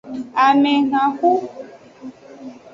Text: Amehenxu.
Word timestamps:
Amehenxu. 0.45 1.31